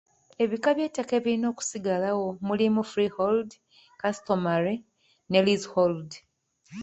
Ebika 0.43 0.69
by'ettaka 0.77 1.11
ebirina 1.19 1.47
okusigalawo 1.53 2.25
mulimu; 2.47 2.81
freehold, 2.91 3.49
customary 4.01 4.75
ne 5.29 5.39
leasehold. 5.45 6.09